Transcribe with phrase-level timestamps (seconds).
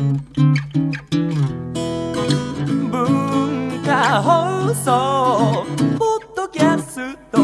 [0.00, 0.16] 文
[3.84, 5.66] 化放送
[5.98, 7.39] ポッドキャスト。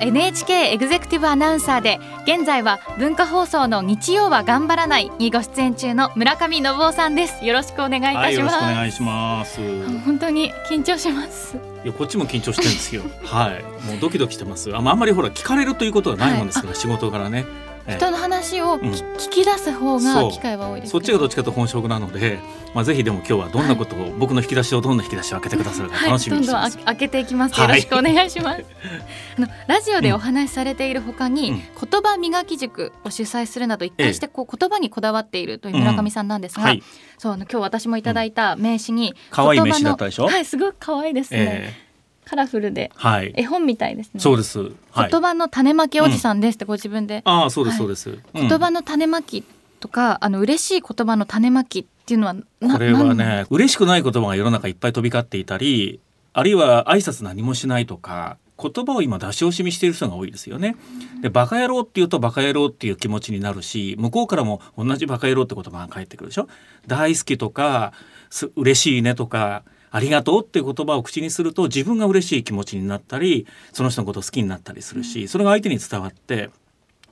[0.00, 9.60] NHK エグゼクティブアナウンサーで現在は文化放送の日曜は頑張らないにご出演中の村上信夫さんですよろしくお願いいたはい、よろします、しくお願いします。
[9.60, 11.56] い本当に緊張します
[11.88, 13.02] や、こっちも緊張してるんですよ。
[13.24, 14.74] はい、もうドキドキしてます。
[14.74, 17.44] あ、まあ、あんまりほら、聞かれるということはないもんですから、仕事からね。
[17.88, 17.96] ええ。
[17.96, 18.90] 人の話をき、うん。
[18.90, 22.38] 聞き出す方が機会は多いですそっちがどっちちかと本職なので、
[22.74, 26.86] まあ、ぜひでも今日はどんなことを、僕の引き出しをどんな引き出しを開けてくださるか楽しみどんどんあにしてます。
[26.86, 27.54] 開けていきます。
[27.54, 27.68] はい。
[27.68, 28.64] よろしくお願いします、
[29.38, 31.56] あのラジオでお話しされているほかに、うん。
[31.58, 36.82] 言葉磨き塾を主催するなど一貫してこう言葉にこだわっているという村上さんなんですが、はい、
[37.18, 40.26] そうあの今日私もいただいた名刺に、可愛い名刺だったでしょ？
[40.26, 41.87] はいすごく可愛いですね、え
[42.28, 44.58] カラフルでえはい、絵本みたいですねそうです。
[44.90, 45.10] はい。
[45.10, 48.10] 言葉の種まきおじさんですってご自分で、ああ、そうです、はいそうです。
[48.10, 48.12] う
[48.44, 49.44] ん言葉の種まき
[49.80, 56.00] とかあの嬉しい言葉の種まきっていうのはなこれはね嬉しくない言葉が世の中いっぱい飛び交っていたり
[56.32, 60.74] あるいは挨拶何もしないとか言葉を今出し惜しみしている人が多いですよね。
[61.22, 66.48] でバカ野郎っていうとバカ野郎っていう気持ちになるし向こうからも同じバカ野郎って言葉が返ってくるでしょ？
[66.88, 67.92] 大好きとか
[68.30, 76.50] す嬉しいねとかありがとうっていう言葉を口にすると自分が嬉しい気持ちになったりその人のことを好きになったりするしそれが相手に伝わって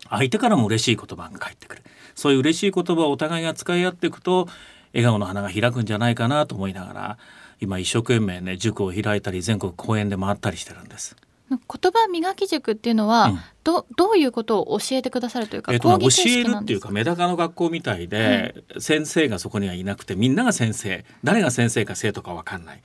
[0.09, 1.83] 相手からも嬉しい言葉が返ってくる
[2.15, 4.49] そういう嬉しい言葉をお互いが使い合っていくと
[4.93, 7.19] 笑顔の花が開くんじゃないかなと思いながら
[7.61, 11.17] 今一生懸命ね塾を開いたり全国講演で回ったりしてるんです。
[11.49, 11.59] 言
[11.93, 13.39] 葉磨き塾っていうのは、うん。
[13.65, 21.05] どどういうことを教えてくださるというか、えっと教えるっていうかかメダカの学校みたいで、先生がそこにはいなくてみんなが先生。
[21.25, 22.83] 誰が先生か生徒か分かんない。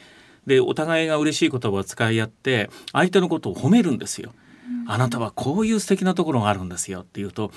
[0.48, 4.34] でお互いが嬉しい言葉を使い合って相手のことを褒めるんですよ。
[4.88, 7.52] あなたはこういう素敵なところがあるんですよっていうと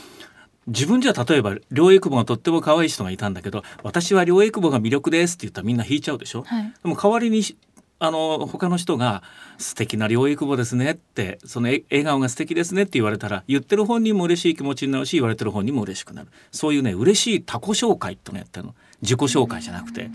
[0.67, 6.43] 自分じゃ例えば両翼母がとっても可愛い人がいたんだけど私は両翼母が魅力ですって言ったらみんな引いちゃうでしょ？
[6.43, 6.75] はい。
[6.83, 7.57] でも代わりにし
[8.05, 9.23] あの他の人が
[9.59, 16.29] 「素敵な両翼母ですね」ってそのえ笑顔が素敵ですねって言われたら言ってる本人も嬉しい気持ちになるし言われてる本人も嬉しくなる。
[16.53, 18.75] そういうね嬉しい他己紹介ってのやってるの。
[19.03, 20.11] 自己紹介じゃなくて。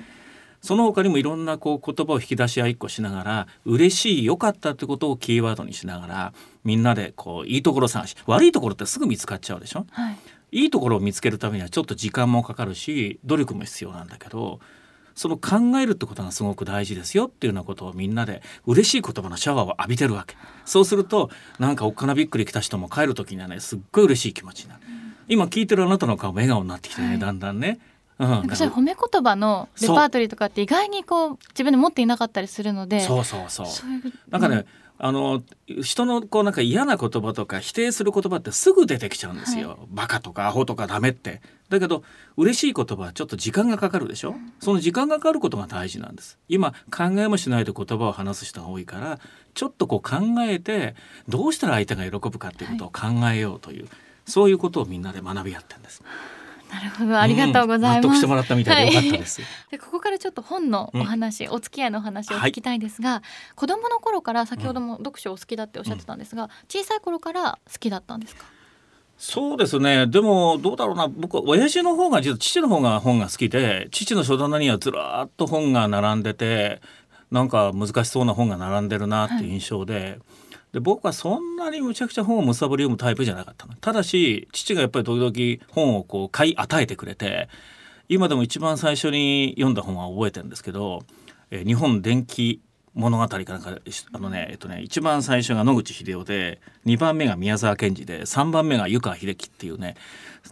[0.62, 6.34] その他にもいろんなこう言葉を引き出し合いっこしながら嬉しい良かったってことをキーワードにしながら
[6.66, 9.86] みんなでこういいところ探し悪いところってすぐ見つかっちゃうでしょ？
[9.90, 10.18] はい。
[10.52, 14.60] いいところを見つけるためにはちょっと時間もかかるし努力も必要なんだけど
[15.16, 20.36] その考えるってことがすごく大事ですよっていうようなことをみんなで嬉しい言葉のシャワーを浴びてるわけ。
[20.66, 24.82] そうするとなんかおっかなびっくり来た人も帰る時にはねすっごい嬉しい気持ちになる。
[25.28, 27.20] 今聞いてるあなたの顔も笑顔になってきてね、はい。
[27.20, 27.80] だんだんね、
[28.18, 33.68] うん、なんかそういう褒め言葉のレパートリーとかって意外にこう自分で持っていなかったりするのでそうそうそう。
[34.30, 34.66] なんかね、
[34.98, 35.42] あの
[35.82, 42.04] 人のこうなんか嫌な言葉とか否定する言葉ってすぐ出てきちゃうんですよ、バカとかアホとかダメってだけど
[42.36, 46.38] 嬉しい言葉はちょっと時間がかかるでしょ、その時間がかかることが大事なんです。
[46.48, 49.20] 今考えもしないで言葉を話す人が多いから
[49.54, 50.96] ちょっとこう考えて
[51.28, 53.88] どうしたら相手が喜ぶかっていうことを考えようという、
[54.26, 56.04] そういうことをみんなで学び合ってるんです。
[56.72, 57.20] なるほど。
[57.20, 58.02] ありがとうございます、ん。
[58.02, 59.42] 納得してもらったみたいでよかったです、
[59.72, 63.24] でここからちょっと本のお話、お付き合いのお話を聞きたいんですが、
[63.56, 68.46] 子供の頃から先ほども読書を好きだっておっしゃってたんですが、小さい頃から好きだったんですか？
[69.22, 70.08] そうですね。
[70.08, 71.10] でもどうだろうな。
[71.10, 76.82] 僕は親父の方が実は父の方が本が好きで父の書棚にはずらーっと本が並んでて
[77.30, 80.20] なんか難しそうな本が並んでるなっていう印象で,、
[80.72, 83.74] で僕はそんなにむちゃくちゃ本をむさぼり読むタイプじゃなかったの。
[83.82, 87.50] ただし父がやっぱり時々本をこう買い与えてくれて
[88.08, 91.04] 今でも一番最初に読んだ本は覚えてるんですけど
[91.52, 92.62] 「え日本電気
[92.94, 93.78] 物語」かなんか
[94.12, 99.96] あのねえっとね一番最初が野口英世で2番目が宮沢賢治で3番目が湯川秀樹っていうね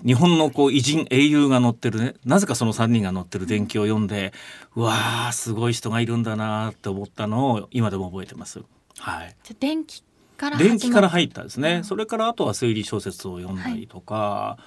[0.06, 4.34] 日本のこう偉人英雄が載ってるねなぜかその3人が載ってる伝記を読んで
[4.76, 8.62] うわーすごい人がいるんだなって思ったのを今でも覚えてます。
[9.00, 9.36] はい。
[9.44, 10.04] じゃあ電気
[10.38, 11.84] から電気から入ったですね、うん。
[11.84, 14.58] それからあとは推理小説を読んだりとか、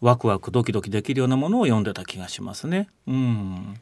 [0.00, 2.88] ワクワクドキドキできるようなものを読んでた気がしますね。
[3.06, 3.74] うん、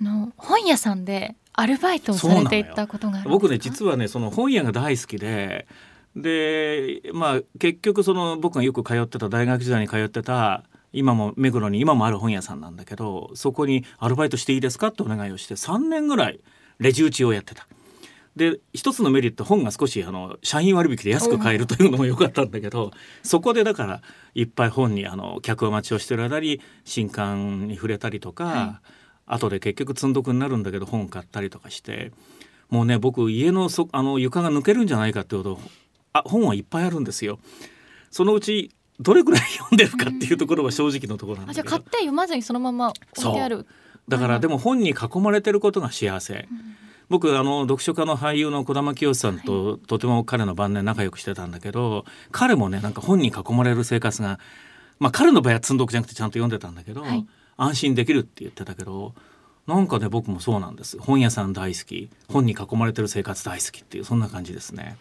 [0.00, 5.66] あの本屋さんでアルバイトをされていたことが僕ね実はねその本屋が大好きで
[6.16, 16.40] でまあ結局その僕がよく通ってた大学時代に通ってた今も目黒に今もある本屋さんなんだけどそこにアルバイトしていいですかってお願いをして3年ぐらい
[16.78, 17.66] レジ打ちをやってた。
[18.36, 22.90] で一つのメリット本が少しあの社員割引で安く買えるというのも良かったんだけど
[23.22, 24.00] そこでだから
[24.34, 28.80] いっぱい本にあの客待ちをしてる間に新刊に触れたりとか、は
[29.32, 32.12] 後で結局積んどくになるんだけど本買ったりとかして
[32.68, 35.58] もうね僕家のそあの床が抜けるんじゃないかってほど
[36.12, 37.38] あ本はいっぱいあるんですよ。
[38.10, 38.70] そのうち
[39.00, 41.66] どれぐらい読んでるかっていうところは正直のところなんだけど。
[41.66, 43.66] あじゃあ買って読まずにそのまま置いてある。
[44.08, 46.48] だからでも本に囲まれてることが幸せ、
[47.08, 54.40] 僕あの読書家の俳優の児玉清さんと、とても彼の晩年仲良くしてたんだけど彼もねなんか本に囲まれる生活が
[54.98, 57.26] まあ彼の場合は積んどくじゃなくてちゃんと読んでたんだけど、はい
[57.56, 59.14] 安心できるって言ってたけど
[59.66, 60.98] なんかね僕もそうなんです。
[60.98, 62.10] 本屋さん大好き。
[62.28, 64.96] 本に囲まれてる生活大好きっていうそんな感じですね。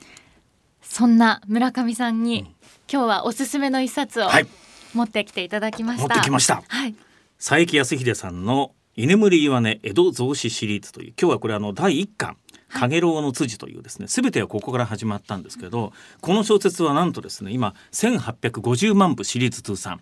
[0.81, 2.53] そんな村上さんに、
[2.91, 4.47] 今日はおすすめの一冊をはい。
[4.93, 6.61] 持ってきていただきまし持た、ってきました。
[6.67, 6.93] はい。
[7.37, 12.35] 佐伯康秀さんの居眠り岩根江戸増子シリーズという今日はこれあの第一巻
[12.69, 20.01] かげろうの辻というですね全てはここから始まったんですけどこの小説はなんとですね今1850万部シリーズ通算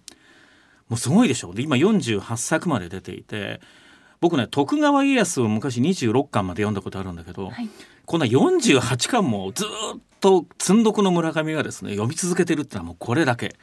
[0.90, 3.62] もうすごいでしょで今48作まで出ていて
[4.20, 7.70] 僕ね徳川家康を昔26巻まで読んだことあるんだけど、はい
[8.10, 13.56] こんな48巻もずっと積んどくの村上がですね読み続けてるってのはもうこれだけ。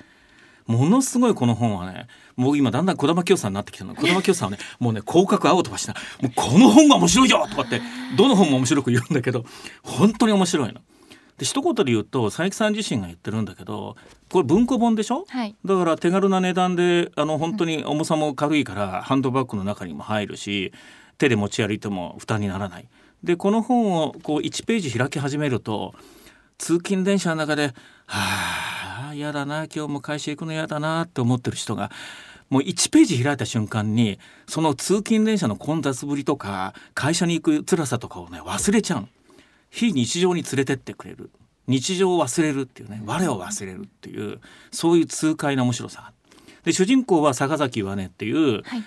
[0.67, 2.07] ものすごいこの本はね
[2.37, 7.81] もう今だんだん児玉清さんになってきたの児玉清さんはね もうね広角青飛ばしなもうこの本が面白いよとかって
[8.17, 9.45] どの本も面白く言うんだけど
[9.83, 10.81] 本当に面白いの。
[11.39, 13.97] で一言で言うと佐伯さん自身が言ってるんだけど
[14.31, 15.25] これ文庫本でしょ？
[15.29, 15.55] はい。
[15.65, 20.73] だから手軽な値段であの本当に重さも軽いからハンドバッグの中にも入るし
[21.19, 22.89] 手で持ち歩いても負担にならない。
[23.23, 25.95] でこの本をこう1ページ開き始めると
[26.59, 27.75] 通勤電車の中で
[28.07, 31.91] 「はあ嫌だな今日も会社行くの嫌だな」って思ってる人が
[32.49, 39.09] もう1ページ開いた瞬間にその通勤電車の混雑ぶりとか会社に行く辛さとかをね忘れちゃう
[39.71, 41.31] 非日常に連れてってくれる。
[41.67, 43.03] 日常を忘れるっていうね。
[43.05, 44.41] 我を忘れるっていう
[44.71, 46.13] そういう痛快な面白さが
[46.65, 48.85] で主人公は坂崎岩根っていう、はい。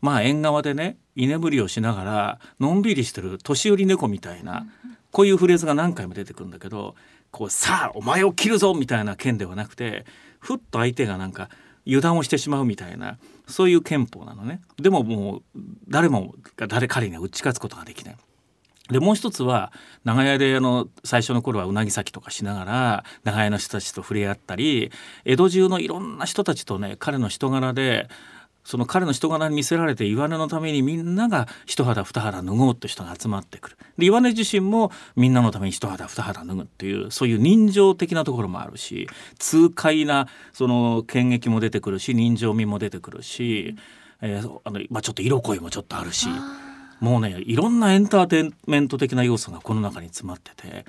[0.00, 4.66] まあ縁側でね居眠りをしながらのんびりしてる年寄り猫みたいな
[5.10, 6.94] こういうフレーズが何回も出てくるんだけど
[7.30, 10.06] こうさあお前を切るぞみたいな剣ではなくて
[10.38, 11.50] ふっと相手がなんか
[11.86, 14.60] 油断をしてしまうみたいなそういう憲法なのね。
[14.78, 15.42] でももう
[15.88, 18.16] 誰もが誰彼には打ち勝つことができない。
[18.90, 19.72] でもう一つは
[20.04, 24.90] 長屋であの最初の頃はうなぎ咲きとかしながら長屋の人たちと触れ合ったり
[25.24, 28.08] 江戸中のいろんな人たちとね彼の人柄で
[28.64, 39.08] その彼の人柄に見せられて岩根のためにみんなが一肌二肌脱ごうって人が集まってくるで岩根自身もみんなのために一肌二肌脱ぐっていうそういう人情的なところもあるし
[39.38, 43.76] 痛快なその剣撃も出てくるし人情味も出てくるし、
[44.20, 46.28] えーあのまあ、ちょっと色恋もちょっとあるし。
[47.00, 50.84] もうねいろんなエンターテインメント的な要素がこの中に詰まってて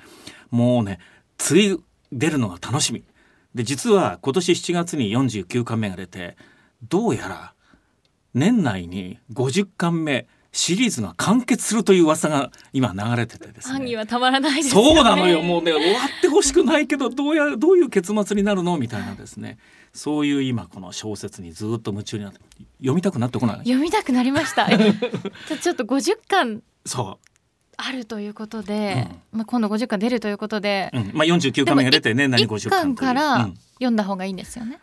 [0.50, 0.98] もうね
[1.38, 1.78] 次
[2.12, 3.02] 出るのが楽しみ。
[3.54, 6.36] で実は今年7月に49巻目が出て
[6.88, 7.54] どうやら
[8.34, 13.74] 年内に50巻目シリーズが完結するという噂が今流れててですね。
[13.74, 14.94] ファンにはたまらないですよね。
[14.94, 15.40] そうなのよ。
[15.40, 18.76] もうね終わってほしくないけどどうやどういう結末になるの？
[18.76, 19.56] みたいなですね。
[19.94, 22.40] そういう今この小説にずっと夢中になって
[22.82, 23.58] 読みたくなってこない？
[23.58, 24.68] 読みたくなりました。
[25.62, 27.28] ちょっと50巻そう。
[27.78, 33.54] あるということで、まあ今度50巻出るということで、うん、まあ49巻目が出て年内に50 1巻巻からうん。
[33.74, 34.78] 読んだ方がいいんですよね、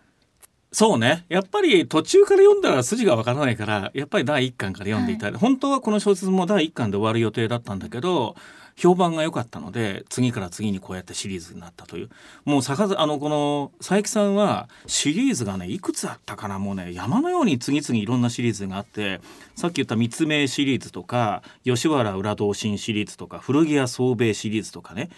[0.72, 1.26] そうね。
[1.30, 8.36] やっぱり途中から読んだら筋がわからないからやっぱり第1巻から読んでいたい、本当はこの小説も第1巻で終わる予定だったんだけど
[8.76, 12.10] 評判が良かったので次から次にこうやってシリーズになったという。
[12.46, 16.60] もう坂あのこの佐伯さんはシリーズがねいくつあったかな？
[16.60, 19.22] もうね山のように次々いろんなシリーズがあって
[19.56, 25.10] さっき言った三つ目シリーズとか吉原裏同心シリーズとか古着屋宗兵衛シリーズとかね。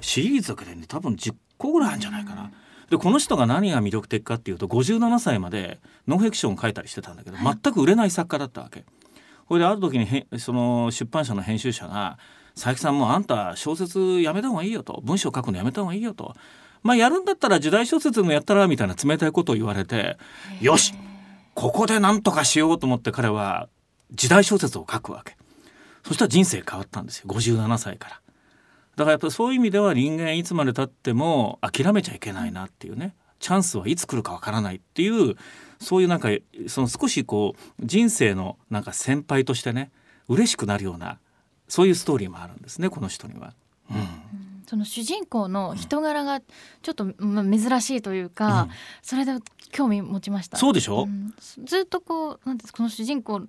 [0.00, 2.50] シリーズだけでね多分10個ぐらいあるんじゃないかな。
[2.90, 8.84] でこの人が何が魅力的かっていうと57歳までノンフィクションを書いたりしてたんだけど、全く売れない作家だったわけ。
[9.46, 12.18] これである時にへその出版社の編集者が
[12.54, 16.34] 「佐伯さんもうあんた小説やめた方がいいよ」と「文章書くのやめた方がいいよ」と
[16.82, 20.18] 「まあやるんだったら時代小説もやったら」みたいな冷たいことを言われて
[20.60, 20.92] 「よし
[21.54, 23.68] ここで何とかしよう」と思って彼は
[24.12, 25.36] 時代小説を書くわけ。
[26.04, 28.20] そしたら人生変わったんですよ57歳から。
[28.98, 33.14] だからやっぱそういう意味では人間いつまでたっても諦めちゃいけないなっていうね。
[33.38, 35.36] チャンスはいつ来るかわからないっていう
[35.78, 36.28] そういうなんか
[36.66, 39.92] その少しこう人生のなんか先輩としてね
[40.28, 41.20] 嬉しくなるような
[41.68, 43.54] そういうストーリーもあるんですねこの人には。
[43.88, 43.96] うん。
[44.66, 48.70] その主人公の人柄がちょっと、まあ、珍しいというか、うん。
[49.00, 49.32] それで
[49.70, 50.56] 興味持ちました？
[50.56, 51.32] そうでしょ、ん。
[51.64, 53.42] ずっとこうなんですかこの主人公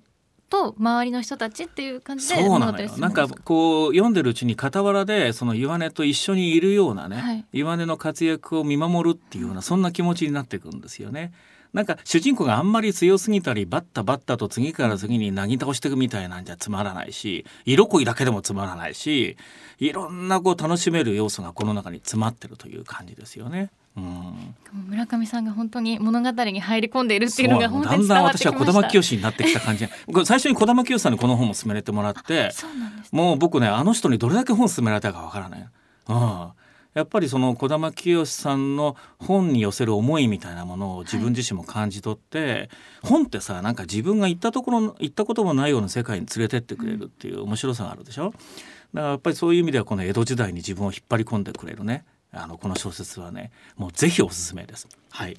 [0.50, 11.32] と周りの人たちっていう感じでそうなのよなんかこう読んでるうちに傍らでその岩根と一緒にいるようなね、はい岩根の活躍を見守るっていうようなそんな気持ちになっていくんですよね。
[11.74, 19.38] なんか主人公があんまり強すぎたりバッタバッタと次から次になぎ倒していくみたいなんじゃつまらないし色恋だけでもつまらないし
[19.78, 23.70] いろんなこう楽しめる要素がこの中に詰まってるという感じですよね。
[23.98, 24.56] うん、
[24.90, 29.88] 村上さんが本当に物語に入り込んでいるっていうのが本当にだんだん私は児玉清になってきた感じ。
[30.26, 32.52] 最初に児玉清さんにこの本も勧められてもらって
[33.12, 35.68] もう僕ねあの人にどれだけ本勧められたかわからない。
[36.08, 36.50] うん。
[36.96, 42.70] やっぱりその児玉清さんの本に寄せる思いみたいなものを自分自身も感じ取って、はい、
[43.04, 48.32] 本ってさなんか自分が行ったところ行ったこともないような世界に連れてってくれるっていう面白さがあるでしょ。
[48.32, 48.40] だか
[48.94, 54.88] らやっぱりそういう意味ではこの江戸時代に自分を引っ張り込んでくれるねあのこの小説はねもうぜひおすすめです。
[55.10, 55.38] はい。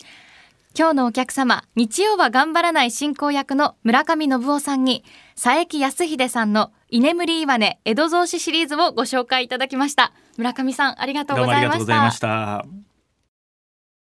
[0.78, 5.02] 今日のお客様日曜は頑張らない進行役の村上信夫さんに
[5.34, 10.12] 佐伯康秀さんの居眠り岩根江戸増子シリーズをご紹介いただきました。
[10.36, 11.86] 村上さんありがとうございまし
[12.20, 12.64] た